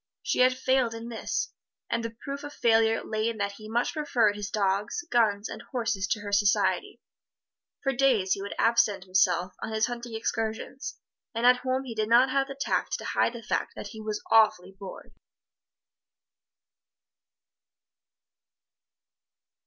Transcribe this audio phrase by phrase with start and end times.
[0.23, 1.53] She had failed in this,
[1.87, 5.61] and the proof of failure lay in that he much preferred his dogs, guns and
[5.71, 6.99] horses to her society.
[7.83, 10.97] For days he would absent himself on his hunting excursions,
[11.35, 14.01] and at home he did not have the tact to hide the fact that he
[14.01, 15.13] was awfully bored.